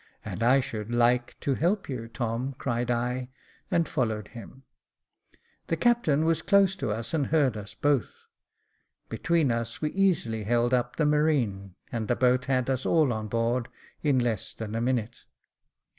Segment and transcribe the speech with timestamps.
[0.25, 3.29] "And I should /ike to help you, Tom," cried I,
[3.69, 4.63] and followed him.
[5.67, 8.25] The captain was close to us, and heard us both.
[9.09, 13.13] Be tween us, we easily held up the marine, and the boat had us all
[13.13, 13.67] on board
[14.01, 15.25] in less than a minute.